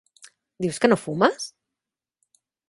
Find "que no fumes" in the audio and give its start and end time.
0.85-1.47